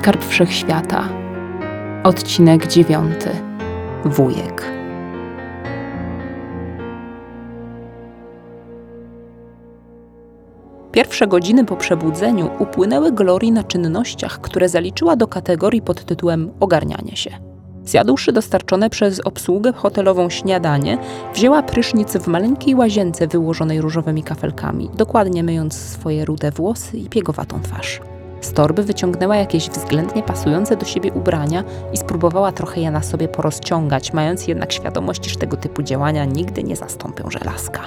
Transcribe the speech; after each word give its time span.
Skarb 0.00 0.24
Wszechświata. 0.24 1.08
Odcinek 2.04 2.66
dziewiąty. 2.66 3.30
Wujek. 4.04 4.72
Pierwsze 10.92 11.26
godziny 11.26 11.64
po 11.64 11.76
przebudzeniu 11.76 12.50
upłynęły 12.58 13.12
Glorii 13.12 13.52
na 13.52 13.64
czynnościach, 13.64 14.40
które 14.40 14.68
zaliczyła 14.68 15.16
do 15.16 15.28
kategorii 15.28 15.82
pod 15.82 16.04
tytułem 16.04 16.50
ogarnianie 16.60 17.16
się. 17.16 17.30
Zjadłszy 17.84 18.32
dostarczone 18.32 18.90
przez 18.90 19.20
obsługę 19.20 19.72
hotelową 19.72 20.30
śniadanie, 20.30 20.98
wzięła 21.34 21.62
prysznic 21.62 22.16
w 22.16 22.26
maleńkiej 22.26 22.74
łazience 22.74 23.26
wyłożonej 23.26 23.80
różowymi 23.80 24.22
kafelkami, 24.22 24.90
dokładnie 24.94 25.42
myjąc 25.42 25.74
swoje 25.74 26.24
rude 26.24 26.50
włosy 26.50 26.98
i 26.98 27.08
piegowatą 27.08 27.60
twarz. 27.62 28.00
Z 28.40 28.52
torby 28.52 28.82
wyciągnęła 28.82 29.36
jakieś 29.36 29.70
względnie 29.70 30.22
pasujące 30.22 30.76
do 30.76 30.86
siebie 30.86 31.12
ubrania 31.12 31.64
i 31.92 31.96
spróbowała 31.96 32.52
trochę 32.52 32.80
je 32.80 32.90
na 32.90 33.02
sobie 33.02 33.28
porozciągać, 33.28 34.12
mając 34.12 34.48
jednak 34.48 34.72
świadomość, 34.72 35.26
iż 35.26 35.36
tego 35.36 35.56
typu 35.56 35.82
działania 35.82 36.24
nigdy 36.24 36.62
nie 36.62 36.76
zastąpią 36.76 37.30
żelazka. 37.30 37.80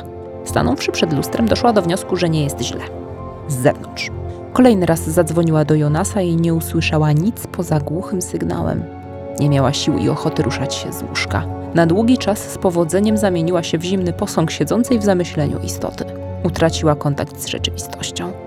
Stanąwszy 0.46 0.92
przed 0.92 1.14
lustrem, 1.14 1.48
doszła 1.48 1.74
do 1.74 1.82
wniosku, 1.82 2.16
że 2.16 2.30
nie 2.30 2.44
jest 2.44 2.62
źle. 2.62 2.84
Z 3.48 3.56
zewnątrz. 3.56 4.12
Kolejny 4.54 4.86
raz 4.86 5.10
zadzwoniła 5.10 5.66
do 5.66 5.76
Jonasa 5.76 6.22
i 6.22 6.36
nie 6.36 6.54
usłyszała 6.54 7.12
nic 7.12 7.48
poza 7.48 7.80
głuchym 7.80 8.22
sygnałem. 8.22 8.84
Nie 9.40 9.50
miała 9.50 9.74
sił 9.74 9.98
i 9.98 10.10
ochoty 10.10 10.44
ruszać 10.44 10.76
się 10.76 10.94
z 10.94 11.04
łóżka. 11.04 11.46
Na 11.74 11.86
długi 11.86 12.18
czas 12.18 12.52
z 12.52 12.58
powodzeniem 12.58 13.18
zamieniła 13.18 13.64
się 13.64 13.78
w 13.78 13.84
zimny 13.84 14.14
posąg 14.14 14.52
siedzącej 14.52 15.00
w 15.00 15.04
zamyśleniu 15.04 15.60
istoty. 15.60 16.06
Utraciła 16.44 16.96
kontakt 16.96 17.42
z 17.42 17.48
rzeczywistością. 17.48 18.43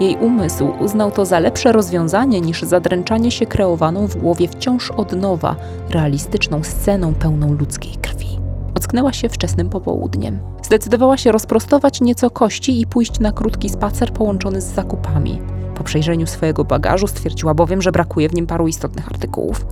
Jej 0.00 0.16
umysł 0.16 0.68
uznał 0.80 1.10
to 1.10 1.24
za 1.24 1.38
lepsze 1.38 1.72
rozwiązanie 1.72 2.40
niż 2.40 2.62
zadręczanie 2.62 3.30
się 3.30 3.46
kreowaną 3.46 4.06
w 4.06 4.16
głowie 4.16 4.48
wciąż 4.48 4.90
od 4.90 5.12
nowa, 5.12 5.56
realistyczną 5.90 6.62
sceną 6.62 7.14
pełną 7.14 7.52
ludzkiej 7.52 7.96
krwi. 7.96 8.38
Ocknęła 8.74 9.12
się 9.12 9.28
wczesnym 9.28 9.68
popołudniem. 9.68 10.38
Zdecydowała 10.62 11.16
się 11.16 11.32
rozprostować 11.32 12.00
nieco 12.00 12.30
kości 12.30 12.80
i 12.80 12.86
pójść 12.86 13.20
na 13.20 13.32
krótki 13.32 13.68
spacer 13.68 14.12
połączony 14.12 14.60
z 14.60 14.74
zakupami. 14.74 15.40
Po 15.74 15.84
przejrzeniu 15.84 16.26
swojego 16.26 16.64
bagażu 16.64 17.06
stwierdziła 17.06 17.54
bowiem, 17.54 17.82
że 17.82 17.92
brakuje 17.92 18.28
w 18.28 18.34
nim 18.34 18.46
paru 18.46 18.68
istotnych 18.68 19.08
artykułów. 19.08 19.66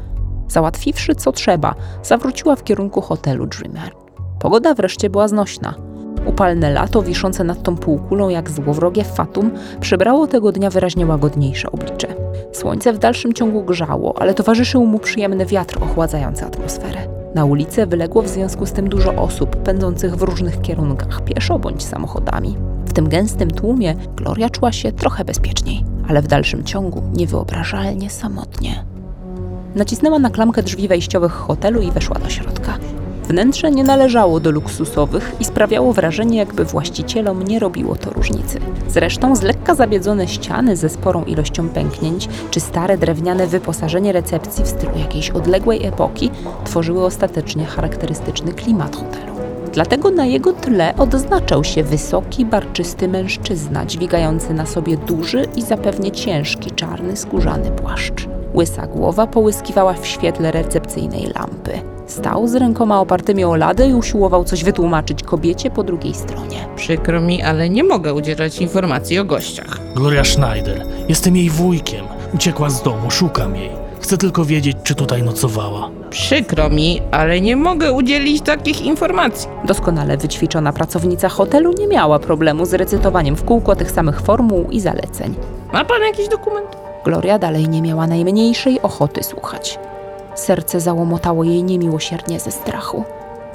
Załatwiwszy 0.48 1.14
co 1.14 1.32
trzeba, 1.32 1.74
zawróciła 2.02 2.56
w 2.56 2.64
kierunku 2.64 3.00
hotelu 3.00 3.46
Dreamer. 3.46 3.92
Pogoda 4.38 4.74
wreszcie 4.74 5.10
była 5.10 5.28
znośna. 5.28 5.74
Upalne 6.26 6.70
lato, 6.70 7.02
wiszące 7.02 7.44
nad 7.44 7.62
tą 7.62 7.76
półkulą 7.76 8.28
jak 8.28 8.50
złowrogie 8.50 9.04
fatum, 9.04 9.50
przybrało 9.80 10.26
tego 10.26 10.52
dnia 10.52 10.70
wyraźnie 10.70 11.06
łagodniejsze 11.06 11.72
oblicze. 11.72 12.08
Słońce 12.52 12.92
w 12.92 12.98
dalszym 12.98 13.32
ciągu 13.32 13.62
grzało, 13.62 14.14
ale 14.20 14.34
towarzyszył 14.34 14.86
mu 14.86 14.98
przyjemny 14.98 15.46
wiatr 15.46 15.78
ochładzający 15.82 16.44
atmosferę. 16.44 17.00
Na 17.34 17.44
ulicę 17.44 17.86
wyległo 17.86 18.22
w 18.22 18.28
związku 18.28 18.66
z 18.66 18.72
tym 18.72 18.88
dużo 18.88 19.14
osób, 19.14 19.56
pędzących 19.56 20.16
w 20.16 20.22
różnych 20.22 20.60
kierunkach, 20.60 21.24
pieszo 21.24 21.58
bądź 21.58 21.82
samochodami. 21.82 22.56
W 22.86 22.92
tym 22.92 23.08
gęstym 23.08 23.50
tłumie 23.50 23.94
Gloria 24.16 24.50
czuła 24.50 24.72
się 24.72 24.92
trochę 24.92 25.24
bezpieczniej, 25.24 25.84
ale 26.08 26.22
w 26.22 26.26
dalszym 26.26 26.64
ciągu 26.64 27.02
niewyobrażalnie 27.14 28.10
samotnie. 28.10 28.84
Nacisnęła 29.74 30.18
na 30.18 30.30
klamkę 30.30 30.62
drzwi 30.62 30.88
wejściowych 30.88 31.32
hotelu 31.32 31.82
i 31.82 31.90
weszła 31.90 32.18
do 32.18 32.28
środka. 32.28 32.78
Wnętrze 33.28 33.70
nie 33.70 33.84
należało 33.84 34.40
do 34.40 34.50
luksusowych 34.50 35.32
i 35.40 35.44
sprawiało 35.44 35.92
wrażenie, 35.92 36.38
jakby 36.38 36.64
właścicielom 36.64 37.42
nie 37.42 37.58
robiło 37.58 37.96
to 37.96 38.10
różnicy. 38.10 38.58
Zresztą 38.88 39.36
z 39.36 39.42
lekka 39.42 39.74
zabiedzone 39.74 40.28
ściany 40.28 40.76
ze 40.76 40.88
sporą 40.88 41.24
ilością 41.24 41.68
pęknięć, 41.68 42.28
czy 42.50 42.60
stare 42.60 42.98
drewniane 42.98 43.46
wyposażenie 43.46 44.12
recepcji 44.12 44.64
w 44.64 44.68
stylu 44.68 44.98
jakiejś 44.98 45.30
odległej 45.30 45.86
epoki 45.86 46.30
tworzyły 46.64 47.04
ostatecznie 47.04 47.64
charakterystyczny 47.64 48.52
klimat 48.52 48.96
hotelu. 48.96 49.32
Dlatego 49.72 50.10
na 50.10 50.24
jego 50.24 50.52
tle 50.52 50.94
odznaczał 50.96 51.64
się 51.64 51.82
wysoki, 51.82 52.44
barczysty 52.44 53.08
mężczyzna, 53.08 53.86
dźwigający 53.86 54.54
na 54.54 54.66
sobie 54.66 54.96
duży 54.96 55.46
i 55.56 55.62
zapewnie 55.62 56.10
ciężki 56.10 56.70
czarny 56.70 57.16
skórzany 57.16 57.70
płaszcz. 57.70 58.28
Łysa 58.54 58.86
głowa 58.86 59.26
połyskiwała 59.26 59.92
w 59.92 60.06
świetle 60.06 60.52
recepcyjnej 60.52 61.26
lampy. 61.26 61.72
Stał 62.12 62.48
z 62.48 62.54
rękoma 62.54 63.00
opartymi 63.00 63.44
o 63.44 63.56
ladę 63.56 63.88
i 63.88 63.94
usiłował 63.94 64.44
coś 64.44 64.64
wytłumaczyć 64.64 65.22
kobiecie 65.22 65.70
po 65.70 65.82
drugiej 65.82 66.14
stronie. 66.14 66.68
Przykro 66.76 67.20
mi, 67.20 67.42
ale 67.42 67.68
nie 67.68 67.84
mogę 67.84 68.14
udzielać 68.14 68.58
informacji 68.58 69.18
o 69.18 69.24
gościach. 69.24 69.80
Gloria 69.94 70.24
Schneider. 70.24 70.86
Jestem 71.08 71.36
jej 71.36 71.50
wujkiem. 71.50 72.04
Uciekła 72.34 72.70
z 72.70 72.82
domu, 72.82 73.10
szukam 73.10 73.56
jej. 73.56 73.70
Chcę 74.00 74.18
tylko 74.18 74.44
wiedzieć, 74.44 74.76
czy 74.82 74.94
tutaj 74.94 75.22
nocowała. 75.22 75.90
Przykro 76.10 76.70
mi, 76.70 77.02
ale 77.10 77.40
nie 77.40 77.56
mogę 77.56 77.92
udzielić 77.92 78.42
takich 78.42 78.82
informacji. 78.82 79.48
Doskonale 79.64 80.16
wyćwiczona 80.16 80.72
pracownica 80.72 81.28
hotelu 81.28 81.72
nie 81.78 81.86
miała 81.86 82.18
problemu 82.18 82.66
z 82.66 82.74
recytowaniem 82.74 83.36
w 83.36 83.44
kółko 83.44 83.76
tych 83.76 83.90
samych 83.90 84.20
formuł 84.20 84.66
i 84.70 84.80
zaleceń. 84.80 85.34
Ma 85.72 85.84
pan 85.84 86.02
jakiś 86.02 86.28
dokument? 86.28 86.68
Gloria 87.04 87.38
dalej 87.38 87.68
nie 87.68 87.82
miała 87.82 88.06
najmniejszej 88.06 88.82
ochoty 88.82 89.22
słuchać. 89.22 89.78
Serce 90.34 90.80
załomotało 90.80 91.44
jej 91.44 91.64
niemiłosiernie 91.64 92.40
ze 92.40 92.50
strachu. 92.50 93.04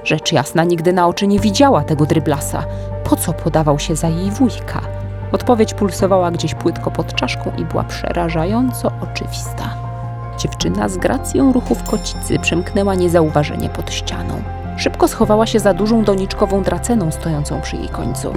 Rzecz 0.03 0.31
jasna, 0.31 0.63
nigdy 0.63 0.93
na 0.93 1.07
oczy 1.07 1.27
nie 1.27 1.39
widziała 1.39 1.83
tego 1.83 2.05
dryblasa. 2.05 2.63
Po 3.03 3.15
co 3.15 3.33
podawał 3.33 3.79
się 3.79 3.95
za 3.95 4.07
jej 4.07 4.31
wujka? 4.31 4.81
Odpowiedź 5.31 5.73
pulsowała 5.73 6.31
gdzieś 6.31 6.55
płytko 6.55 6.91
pod 6.91 7.15
czaszką 7.15 7.51
i 7.57 7.65
była 7.65 7.83
przerażająco 7.83 8.91
oczywista. 9.01 9.69
Dziewczyna 10.37 10.89
z 10.89 10.97
gracją 10.97 11.53
ruchów 11.53 11.83
kocicy 11.83 12.39
przemknęła 12.39 12.95
niezauważenie 12.95 13.69
pod 13.69 13.91
ścianą. 13.91 14.41
Szybko 14.77 15.07
schowała 15.07 15.45
się 15.45 15.59
za 15.59 15.73
dużą 15.73 16.03
doniczkową 16.03 16.63
draceną 16.63 17.11
stojącą 17.11 17.61
przy 17.61 17.75
jej 17.75 17.89
końcu. 17.89 18.33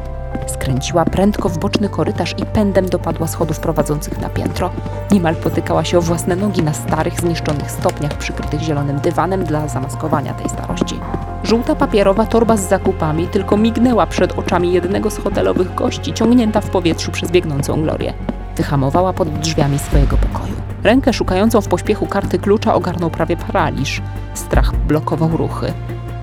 Skręciła 0.51 1.05
prędko 1.05 1.49
w 1.49 1.59
boczny 1.59 1.89
korytarz 1.89 2.35
i 2.39 2.47
pędem 2.47 2.89
dopadła 2.89 3.27
schodów 3.27 3.61
prowadzących 3.61 4.21
na 4.21 4.29
piętro. 4.29 4.71
Niemal 5.11 5.37
potykała 5.37 5.85
się 5.85 5.99
o 5.99 6.03
własne 6.03 6.37
nogi 6.37 6.63
na 6.63 6.73
starych, 6.73 7.21
zniszczonych 7.21 7.71
stopniach 7.71 8.19
przykrytych 8.19 8.61
zielonym 8.61 9.01
dywanem 9.01 9.45
dla 9.45 9.69
zamaskowania 9.69 10.35
tej 10.35 10.49
starości. 10.49 11.01
Żółta 11.45 11.75
papierowa 11.75 12.27
torba 12.27 12.57
z 12.57 12.69
zakupami 12.69 13.29
tylko 13.29 13.57
mignęła 13.57 14.07
przed 14.07 14.39
oczami 14.39 14.73
jednego 14.73 15.11
z 15.11 15.19
hotelowych 15.19 15.75
gości, 15.75 16.13
ciągnięta 16.13 16.61
w 16.61 16.71
powietrzu 16.71 17.11
przez 17.11 17.31
biegnącą 17.31 17.83
Glorię. 17.83 18.15
Wyhamowała 18.57 19.13
pod 19.13 19.29
drzwiami 19.29 19.79
swojego 19.79 20.17
pokoju. 20.17 20.55
Rękę 20.83 21.13
szukającą 21.13 21.61
w 21.61 21.69
pośpiechu 21.69 22.07
karty 22.07 22.39
klucza 22.39 22.75
ogarnął 22.75 23.11
prawie 23.11 23.37
paraliż. 23.37 24.03
Strach 24.35 24.77
blokował 24.77 25.37
ruchy. 25.37 25.73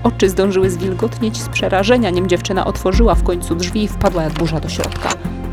Oczy 0.02 0.28
zdążyły 0.28 0.70
zwilgotnieć 0.70 1.42
z 1.42 1.48
przerażenia, 1.48 2.10
nim 2.10 2.28
dziewczyna 2.28 2.66
otworzyła 2.66 3.14
w 3.14 3.22
końcu 3.22 3.54
drzwi 3.54 3.82
i 3.82 3.88
wpadła 3.88 4.22
jak 4.22 4.32
burza 4.32 4.60
do 4.60 4.68
środka. 4.68 5.08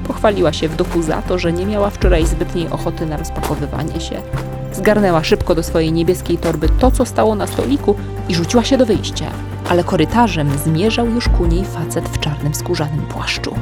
Pochwaliła 0.07 0.53
się 0.53 0.67
w 0.67 0.75
duchu 0.75 1.01
za 1.01 1.21
to, 1.21 1.39
że 1.39 1.53
nie 1.53 1.65
miała 1.65 1.89
wczoraj 1.89 2.25
zbytniej 2.25 2.69
ochoty 2.69 3.05
na 3.05 3.17
rozpakowywanie 3.17 4.01
się. 4.01 4.21
Zgarnęła 4.73 5.23
szybko 5.23 5.55
do 5.55 5.63
swojej 5.63 5.91
niebieskiej 5.91 6.37
torby 6.37 6.69
to, 6.69 6.91
co 6.91 7.05
stało 7.05 7.35
na 7.35 7.47
stoliku 7.47 7.95
i 8.29 8.35
rzuciła 8.35 8.63
się 8.63 8.77
do 8.77 8.85
wyjścia. 8.85 9.25
Ale 9.69 9.83
korytarzem 9.83 10.57
zmierzał 10.57 11.09
już 11.09 11.29
ku 11.29 11.45
niej 11.45 11.65
facet 11.65 12.09
w 12.09 12.19
czarnym 12.19 12.55
skórzanym 12.55 13.01
płaszczu. 13.01 13.55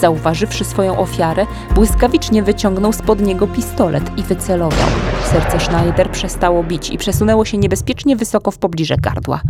Zauważywszy 0.00 0.64
swoją 0.64 0.98
ofiarę, 0.98 1.46
błyskawicznie 1.74 2.42
wyciągnął 2.42 2.92
spod 2.92 3.20
niego 3.20 3.46
pistolet 3.46 4.18
i 4.18 4.22
wycelował. 4.22 4.88
Serce 5.24 5.60
Schneider 5.60 6.10
przestało 6.10 6.62
bić 6.62 6.90
i 6.90 6.98
przesunęło 6.98 7.44
się 7.44 7.58
niebezpiecznie 7.58 8.16
wysoko 8.16 8.50
w 8.50 8.58
pobliże 8.58 8.96
gardła. 8.96 9.40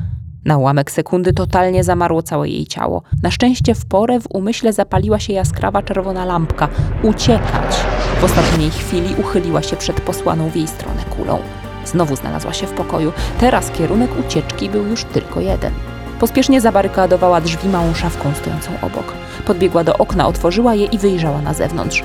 Na 0.45 0.59
ułamek 0.59 0.91
sekundy 0.91 1.33
totalnie 1.33 1.85
zamarło 1.85 2.23
całe 2.23 2.49
jej 2.49 2.67
ciało. 2.67 3.03
Na 3.23 3.31
szczęście 3.31 3.75
w 3.75 3.87
porę 3.87 4.21
w 4.21 4.27
umyśle 4.31 4.73
zapaliła 4.73 5.19
się 5.19 5.33
jaskrawa 5.33 5.83
czerwona 5.83 6.25
lampka. 6.25 6.69
Uciekać! 7.03 7.77
W 8.21 8.25
ostatniej 8.25 8.71
chwili 8.71 9.15
uchyliła 9.21 9.63
się 9.63 9.77
przed 9.77 10.01
posłaną 10.01 10.51
w 10.51 10.57
jej 10.57 10.69
stronę 10.69 11.03
kulą. 11.17 11.39
Znowu 11.85 12.17
znalazła 12.17 12.53
się 12.53 12.67
w 12.67 12.73
pokoju. 12.73 13.13
Teraz 13.41 13.71
kierunek 13.71 14.11
ucieczki 14.21 14.69
był 14.69 14.87
już 14.87 15.05
tylko 15.05 15.41
jeden. 15.41 15.73
Pospiesznie 16.21 16.61
zabarykadowała 16.61 17.41
drzwi 17.41 17.69
małą 17.69 17.95
szafką 17.95 18.35
stojącą 18.35 18.71
obok. 18.83 19.13
Podbiegła 19.47 19.85
do 19.85 19.99
okna, 19.99 20.27
otworzyła 20.27 20.75
je 20.75 20.87
i 20.87 20.99
wyjrzała 20.99 21.43
na 21.43 21.55
zewnątrz. 21.55 22.03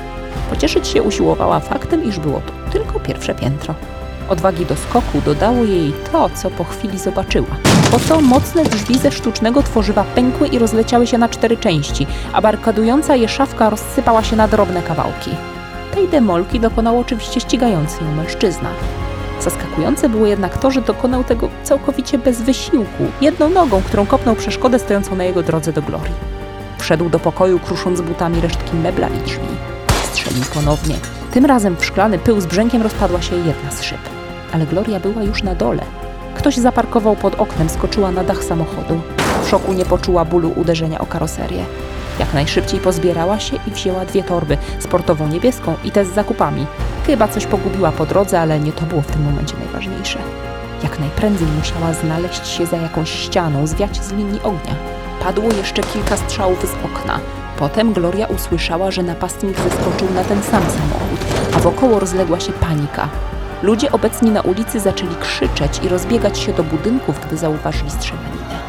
Pocieszyć 0.50 0.88
się 0.88 1.04
usiłowała 1.04 1.60
faktem, 1.60 2.04
iż 2.04 2.20
było 2.20 2.42
to 2.42 2.72
tylko 2.72 3.00
pierwsze 3.00 3.36
piętro. 3.36 3.76
Odwagi 4.30 4.66
do 4.66 4.76
skoku 4.76 5.22
dodało 5.26 5.64
jej 5.64 5.94
to, 6.12 6.30
co 6.30 6.50
po 6.50 6.64
chwili 6.64 7.00
zobaczyła. 7.00 7.73
Oto 7.96 8.22
mocne 8.22 8.64
drzwi 8.64 9.00
ze 9.00 9.12
sztucznego 9.12 9.64
tworzywa 9.64 10.04
pękły 10.04 10.48
i 10.48 10.60
rozleciały 10.60 11.08
się 11.08 11.18
na 11.18 11.30
cztery 11.30 11.58
części, 11.58 12.08
a 12.34 12.42
barkadująca 12.42 13.16
je 13.16 13.28
szafka 13.28 13.70
rozsypała 13.70 14.24
się 14.24 14.36
na 14.36 14.48
drobne 14.48 14.82
kawałki. 14.82 15.32
Tej 15.94 16.08
demolki 16.08 16.60
dokonał 16.60 17.00
oczywiście 17.00 17.40
ścigający 17.40 18.04
ją 18.04 18.16
mężczyzna. 18.16 18.70
Zaskakujące 19.42 20.10
było 20.10 20.28
jednak 20.28 20.58
to, 20.58 20.72
że 20.72 20.82
dokonał 20.82 21.24
tego 21.24 21.50
całkowicie 21.64 22.18
bez 22.18 22.42
wysiłku, 22.42 23.04
jedną 23.22 23.50
nogą, 23.50 23.82
którą 23.82 24.06
kopnął 24.06 24.36
przeszkodę 24.36 24.80
stojącą 24.80 25.16
na 25.16 25.24
jego 25.24 25.44
drodze 25.44 25.74
do 25.74 25.82
glorii. 25.82 26.14
Wszedł 26.78 27.10
do 27.10 27.20
pokoju, 27.20 27.60
krusząc 27.60 28.02
butami 28.02 28.42
resztki 28.42 28.76
mebla 28.76 29.08
i 29.08 29.20
drzwi. 29.20 29.48
Strzelił 30.04 30.44
ponownie. 30.54 30.96
Tym 31.32 31.46
razem 31.46 31.76
w 31.76 31.86
szklany 31.86 32.20
pył 32.20 32.42
z 32.42 32.46
brzękiem 32.46 32.82
rozpadła 32.82 33.22
się 33.22 33.36
jedna 33.36 33.72
z 33.72 33.84
szyb. 33.84 34.02
Ale 34.54 34.66
Gloria 34.66 35.00
była 35.00 35.24
już 35.24 35.44
na 35.44 35.56
dole. 35.56 36.03
Ktoś 36.36 36.58
zaparkował 36.58 37.16
pod 37.16 37.36
oknem, 37.36 37.70
skoczyła 37.70 38.12
na 38.12 38.24
dach 38.24 38.44
samochodu. 38.44 39.02
W 39.44 39.50
szoku 39.50 39.74
nie 39.74 39.86
poczuła 39.86 40.26
bólu 40.26 40.54
uderzenia 40.56 41.00
o 41.00 41.06
karoserię. 41.06 41.66
Jak 42.20 42.34
najszybciej 42.34 42.80
pozbierała 42.80 43.40
się 43.40 43.58
i 43.68 43.72
wzięła 43.72 44.06
dwie 44.06 44.24
torby, 44.24 44.58
sportową 44.80 45.28
niebieską 45.28 45.76
i 45.84 45.92
te 45.92 46.06
z 46.06 46.14
zakupami. 46.14 46.66
Chyba 47.08 47.28
coś 47.28 47.46
pogubiła 47.46 47.92
po 47.92 48.06
drodze, 48.06 48.42
ale 48.42 48.60
nie 48.60 48.72
to 48.72 48.86
było 48.86 49.02
w 49.02 49.08
tym 49.08 49.24
momencie 49.24 49.56
najważniejsze. 49.58 50.20
Jak 50.84 51.00
najprędzej 51.00 51.48
musiała 51.48 51.94
znaleźć 51.94 52.48
się 52.48 52.66
za 52.66 52.78
jakąś 52.78 53.10
ścianą, 53.10 53.68
zwiać 53.68 54.04
z 54.04 54.12
linii 54.12 54.42
ognia. 54.44 54.76
Padło 55.24 55.46
jeszcze 55.58 55.84
kilka 55.84 56.18
strzałów 56.18 56.62
z 56.62 56.86
okna. 56.86 57.20
Potem 57.58 57.94
Gloria 57.94 58.28
usłyszała, 58.28 58.92
że 58.92 59.04
napastnik 59.04 59.58
zeskoczył 59.60 60.14
na 60.16 60.24
ten 60.24 60.44
sam 60.44 60.64
samochód, 60.64 61.20
a 61.56 61.60
wokoło 61.60 62.00
rozległa 62.00 62.40
się 62.40 62.52
panika. 62.52 63.10
Ludzie 63.64 63.92
obecni 63.92 64.32
na 64.32 64.42
ulicy 64.42 64.80
zaczęli 64.80 65.16
krzyczeć 65.16 65.80
i 65.84 65.90
rozbiegać 65.90 66.40
się 66.40 66.54
do 66.54 66.64
budynków, 66.64 67.20
gdy 67.26 67.38
zauważyli 67.38 67.92
strzelaninę. 67.92 68.60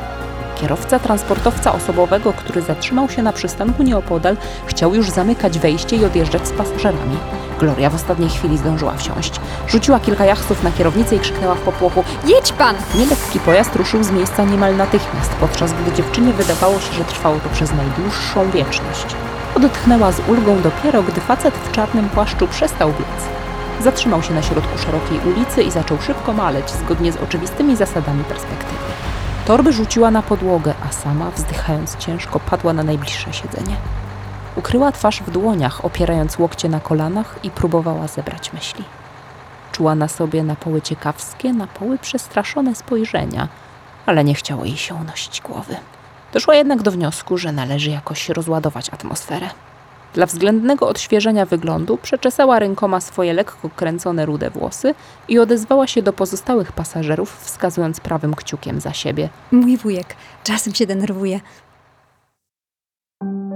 Kierowca 0.60 0.98
transportowca 0.98 1.72
osobowego, 1.72 2.32
który 2.32 2.62
zatrzymał 2.62 3.08
się 3.08 3.22
na 3.22 3.32
przystanku 3.32 3.82
nieopodal, 3.82 4.36
chciał 4.66 4.94
już 4.94 5.10
zamykać 5.10 5.58
wejście 5.58 5.96
i 5.96 6.04
odjeżdżać 6.04 6.48
z 6.48 6.52
pasażerami. 6.52 7.16
Gloria 7.58 7.90
w 7.90 7.94
ostatniej 7.94 8.30
chwili 8.30 8.58
zdążyła 8.58 8.94
wsiąść. 8.96 9.40
Rzuciła 9.68 10.00
kilka 10.00 10.24
jachców 10.24 10.62
na 10.62 10.72
kierownicę 10.72 11.16
i 11.16 11.18
krzyknęła 11.18 11.54
w 11.54 11.60
popłochu 11.60 12.04
Jedź 12.26 12.52
pan! 12.52 12.76
Nielekki 12.94 13.40
pojazd 13.40 13.76
ruszył 13.76 14.04
z 14.04 14.10
miejsca 14.10 14.44
niemal 14.44 14.76
natychmiast, 14.76 15.30
podczas 15.40 15.72
gdy 15.72 15.92
dziewczynie 15.92 16.32
wydawało 16.32 16.80
się, 16.80 16.92
że 16.92 17.04
trwało 17.04 17.36
to 17.40 17.48
przez 17.48 17.72
najdłuższą 17.72 18.50
wieczność. 18.50 19.06
Odetchnęła 19.54 20.12
z 20.12 20.28
ulgą 20.28 20.62
dopiero, 20.62 21.02
gdy 21.02 21.20
facet 21.20 21.54
w 21.54 21.72
czarnym 21.72 22.08
płaszczu 22.08 22.48
przestał 22.48 22.88
biec. 22.88 23.43
Zatrzymał 23.80 24.22
się 24.22 24.34
na 24.34 24.42
środku 24.42 24.78
szerokiej 24.78 25.20
ulicy 25.32 25.62
i 25.62 25.70
zaczął 25.70 26.00
szybko 26.00 26.32
maleć, 26.32 26.70
zgodnie 26.70 27.12
z 27.12 27.16
oczywistymi 27.16 27.76
zasadami 27.76 28.24
perspektywy. 28.24 28.74
Torby 29.46 29.72
rzuciła 29.72 30.10
na 30.10 30.22
podłogę, 30.22 30.74
a 30.88 30.92
sama, 30.92 31.30
wzdychając 31.30 31.96
ciężko, 31.96 32.40
padła 32.40 32.72
na 32.72 32.82
najbliższe 32.82 33.32
siedzenie. 33.32 33.76
Ukryła 34.56 34.92
twarz 34.92 35.22
w 35.22 35.30
dłoniach, 35.30 35.84
opierając 35.84 36.38
łokcie 36.38 36.68
na 36.68 36.80
kolanach 36.80 37.38
i 37.42 37.50
próbowała 37.50 38.06
zebrać 38.06 38.52
myśli. 38.52 38.84
Czuła 39.72 39.94
na 39.94 40.08
sobie 40.08 40.42
napoły 40.42 40.82
ciekawskie, 40.82 41.52
napoły 41.52 41.98
przestraszone 41.98 42.74
spojrzenia, 42.74 43.48
ale 44.06 44.24
nie 44.24 44.34
chciało 44.34 44.64
jej 44.64 44.76
się 44.76 44.94
unosić 44.94 45.40
głowy. 45.40 45.76
Doszła 46.32 46.54
jednak 46.54 46.82
do 46.82 46.90
wniosku, 46.90 47.38
że 47.38 47.52
należy 47.52 47.90
jakoś 47.90 48.28
rozładować 48.28 48.90
atmosferę. 48.90 49.50
Dla 50.14 50.26
względnego 50.26 50.88
odświeżenia 50.88 51.46
wyglądu 51.46 51.96
przeczesała 51.96 52.58
rękoma 52.58 53.00
swoje 53.00 53.32
lekko 53.32 53.70
kręcone 53.76 54.26
rude 54.26 54.50
włosy 54.50 54.94
i 55.28 55.38
odezwała 55.38 55.86
się 55.86 56.02
do 56.02 56.12
pozostałych 56.12 56.72
pasażerów, 56.72 57.38
wskazując 57.40 58.00
prawym 58.00 58.34
kciukiem 58.34 58.80
za 58.80 58.92
siebie. 58.92 59.28
Mój 59.52 59.76
wujek 59.76 60.16
czasem 60.44 60.74
się 60.74 60.86
denerwuje. 60.86 61.40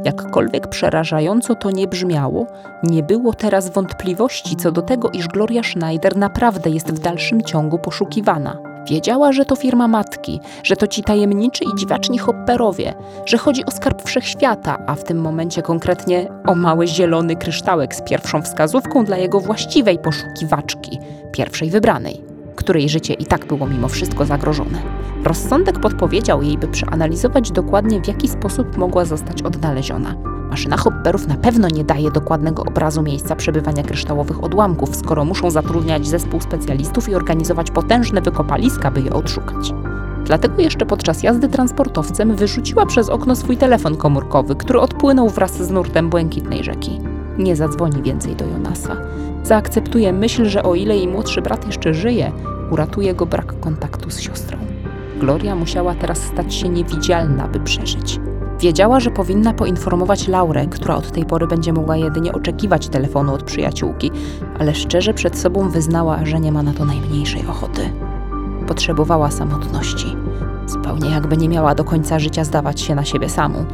Jakkolwiek 0.05 0.67
przerażająco 0.67 1.55
to 1.55 1.71
nie 1.71 1.87
brzmiało, 1.87 2.47
nie 2.83 3.03
było 3.03 3.33
teraz 3.35 3.73
wątpliwości 3.73 4.57
co 4.57 4.73
do 4.73 4.83
tego, 4.83 5.11
iż 5.11 5.29
Gloria 5.29 5.63
Schneider 5.63 6.17
naprawdę 6.17 6.71
jest 6.71 6.93
w 6.93 6.99
dalszym 6.99 7.43
ciągu 7.43 7.79
poszukiwana. 7.79 8.68
Wiedziała, 8.91 9.33
że 9.33 9.45
to 9.45 9.57
firma 9.57 9.89
matki, 9.89 10.41
że 10.63 10.77
to 10.77 10.87
ci 10.87 11.03
tajemniczy 11.03 11.65
i 11.65 11.79
dziwaczni 11.79 12.19
hopperowie, 12.19 12.95
że 13.27 13.39
chodzi 13.39 13.65
o 13.65 13.71
skarb 13.71 14.03
wszechświata, 14.03 14.79
a 14.87 14.95
w 14.95 15.05
tym 15.05 15.21
momencie 15.21 15.63
konkretnie 15.63 16.29
o 16.47 16.55
mały 16.55 16.87
zielony 16.87 17.37
kryształek 17.37 17.95
z 17.95 18.03
pierwszą 18.03 18.43
wskazówką 18.43 19.05
dla 19.05 19.17
jego 19.17 19.41
właściwej 19.41 19.99
poszukiwaczki, 19.99 20.99
pierwszej 21.33 21.71
wybranej, 21.71 22.21
której 22.57 22.89
życie 22.89 23.15
i 23.15 23.27
tak 23.27 23.47
było 23.47 23.67
mimo 23.67 23.89
wszystko 23.89 24.25
zagrożone. 24.25 24.79
Rozsądek 25.25 25.81
podpowiedział 25.81 26.43
jej, 26.43 26.59
by 26.59 26.69
przeanalizować 26.69 27.51
dokładnie, 27.51 28.01
w 28.01 28.09
jaki 28.09 28.29
sposób 28.29 28.77
mogła 28.77 29.05
zostać 29.05 29.43
odnaleziona. 29.43 30.38
Maszyna 30.59 30.77
hopperów 30.77 31.27
na 31.27 31.35
pewno 31.35 31.69
nie 31.69 31.85
daje 31.85 32.11
dokładnego 32.11 32.65
obrazu 32.65 33.03
miejsca 33.03 33.37
przebywania 33.37 33.83
kryształowych 33.83 34.45
odłamków, 34.45 34.97
skoro 34.97 35.25
muszą 35.25 35.51
zatrudniać 35.51 36.07
zespół 36.07 36.41
specjalistów 36.41 37.09
i 37.09 37.15
organizować 37.15 37.71
potężne 37.71 38.21
wykopaliska, 38.21 38.91
by 38.91 39.01
je 39.01 39.13
odszukać. 39.13 39.75
Dlatego 40.25 40.63
jeszcze 40.63 40.87
podczas 40.87 41.23
jazdy 41.23 41.49
transportowcem 41.49 42.37
wyrzuciła 42.37 42.87
przez 42.87 43.09
okno 43.09 43.37
swój 43.37 43.57
telefon 43.57 43.97
komórkowy, 43.97 44.57
który 44.57 44.81
odpłynął 44.81 45.29
wraz 45.29 45.63
z 45.63 45.71
nurtem 45.71 46.11
błękitnej 46.11 46.65
rzeki. 46.65 47.01
Nie 47.39 47.57
zadzwoni 47.57 48.03
więcej 48.03 48.37
do 48.37 48.47
Jonasa. 48.47 48.97
Zaakceptuje 49.43 50.13
myśl, 50.13 50.45
że 50.45 50.63
o 50.63 50.75
ile 50.75 50.97
jej 50.97 51.09
młodszy 51.09 51.43
brat 51.43 51.67
jeszcze 51.67 51.95
żyje, 51.95 52.33
uratuje 52.71 53.15
go 53.15 53.27
brak 53.27 53.61
kontaktu 53.61 54.11
z 54.11 54.21
siostrą. 54.21 54.59
Gloria 55.21 55.55
musiała 55.55 55.95
teraz 55.95 56.19
stać 56.19 56.55
się 56.55 56.69
niewidzialna, 56.69 57.49
by 57.49 57.61
przeżyć. 57.61 58.21
Wiedziała, 58.61 59.01
że 59.01 59.11
powinna 59.11 59.55
poinformować 59.55 60.29
Laurę, 60.29 60.67
która 60.67 60.97
od 60.97 61.13
tej 61.13 61.25
pory 61.25 61.47
będzie 61.47 61.73
mogła 61.73 61.97
jedynie 61.97 62.33
oczekiwać 62.33 62.89
telefonu 62.89 63.35
od 63.35 63.43
przyjaciółki, 63.43 64.11
ale 64.59 64.75
szczerze 64.75 65.15
przed 65.15 65.39
sobą 65.39 65.69
wyznała, 65.69 66.25
że 66.25 66.41
nie 66.41 66.53
ma 66.53 66.63
na 66.63 66.73
to 66.73 66.85
najmniejszej 66.85 67.47
ochoty. 67.47 67.91
Potrzebowała 68.67 69.31
samotności. 69.31 70.17
Zupełnie 70.67 71.11
jakby 71.11 71.37
nie 71.37 71.49
miała 71.49 71.75
do 71.75 71.85
końca 71.85 72.19
życia 72.19 72.45
zdawać 72.45 72.81
się 72.81 72.95
na 72.95 73.05
siebie 73.05 73.29
samą. 73.29 73.65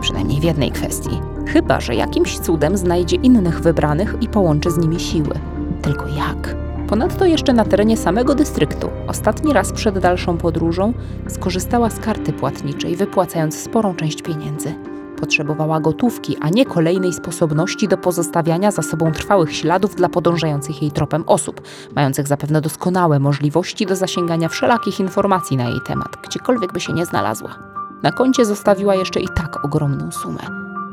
Przynajmniej 0.00 0.40
w 0.40 0.44
jednej 0.44 0.70
kwestii. 0.70 1.20
Chyba, 1.46 1.80
że 1.80 1.94
jakimś 1.94 2.38
cudem 2.38 2.76
znajdzie 2.76 3.16
innych 3.16 3.60
wybranych 3.60 4.16
i 4.20 4.28
połączy 4.28 4.70
z 4.70 4.78
nimi 4.78 5.00
siły. 5.00 5.34
Tylko 5.82 6.06
jak? 6.08 6.61
Ponadto 6.92 7.24
jeszcze 7.24 7.52
na 7.52 7.64
terenie 7.64 7.96
samego 7.96 8.34
dystryktu, 8.34 8.90
ostatni 9.08 9.52
raz 9.52 9.72
przed 9.72 9.98
dalszą 9.98 10.36
podróżą, 10.36 10.94
skorzystała 11.28 11.90
z 11.90 11.98
karty 11.98 12.32
płatniczej, 12.32 12.96
wypłacając 12.96 13.58
sporą 13.58 13.94
część 13.94 14.22
pieniędzy. 14.22 14.74
Potrzebowała 15.20 15.80
gotówki, 15.80 16.36
a 16.40 16.48
nie 16.48 16.66
kolejnej 16.66 17.12
sposobności 17.12 17.88
do 17.88 17.96
pozostawiania 17.96 18.70
za 18.70 18.82
sobą 18.82 19.12
trwałych 19.12 19.56
śladów 19.56 19.94
dla 19.94 20.08
podążających 20.08 20.82
jej 20.82 20.90
tropem 20.90 21.24
osób, 21.26 21.60
mających 21.94 22.28
zapewne 22.28 22.60
doskonałe 22.60 23.18
możliwości 23.18 23.86
do 23.86 23.96
zasięgania 23.96 24.48
wszelakich 24.48 25.00
informacji 25.00 25.56
na 25.56 25.68
jej 25.68 25.80
temat, 25.86 26.16
gdziekolwiek 26.24 26.72
by 26.72 26.80
się 26.80 26.92
nie 26.92 27.06
znalazła. 27.06 27.58
Na 28.02 28.12
koncie 28.12 28.44
zostawiła 28.44 28.94
jeszcze 28.94 29.20
i 29.20 29.28
tak 29.28 29.64
ogromną 29.64 30.10
sumę. 30.10 30.42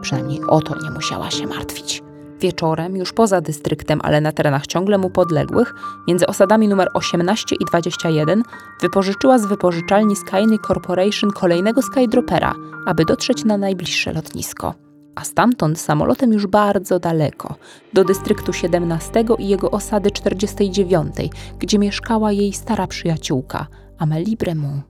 Przynajmniej 0.01 0.41
o 0.47 0.61
to 0.61 0.75
nie 0.83 0.91
musiała 0.91 1.31
się 1.31 1.47
martwić. 1.47 2.08
Wieczorem, 2.41 2.95
już 2.95 3.13
poza 3.13 3.41
dystryktem, 3.41 3.99
ale 4.03 4.21
na 4.21 4.31
terenach 4.31 4.67
ciągle 4.67 4.97
mu 4.97 5.09
podległych, 5.09 5.73
między 6.07 6.27
osadami 6.27 6.67
numer 6.67 6.87
18 6.93 7.55
i 7.55 7.65
21, 7.65 8.43
wypożyczyła 8.81 9.39
z 9.39 9.45
wypożyczalni 9.45 10.15
Skyny 10.15 10.57
Corporation 10.67 11.31
kolejnego 11.31 11.81
Skydropera, 11.81 12.55
aby 12.85 13.05
dotrzeć 13.05 13.45
na 13.45 13.57
najbliższe 13.57 14.13
lotnisko. 14.13 14.73
A 15.15 15.23
stamtąd 15.23 15.79
samolotem 15.79 16.33
już 16.33 16.47
bardzo 16.47 16.99
daleko, 16.99 17.55
do 17.93 18.03
dystryktu 18.03 18.53
17 18.53 19.25
i 19.39 19.47
jego 19.47 19.71
osady 19.71 20.11
49, 20.11 21.15
gdzie 21.59 21.79
mieszkała 21.79 22.31
jej 22.31 22.53
stara 22.53 22.87
przyjaciółka, 22.87 23.67
Amélie 23.97 24.37
Bremont. 24.37 24.88